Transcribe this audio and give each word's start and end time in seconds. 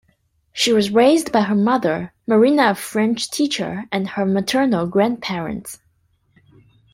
She 0.51 0.73
was 0.73 0.89
raised 0.89 1.31
by 1.31 1.41
her 1.41 1.53
mother, 1.53 2.11
Marina-a 2.25 2.73
French 2.73 3.29
teacher-and 3.29 4.07
her 4.09 4.25
maternal 4.25 4.87
grandparents. 4.87 5.77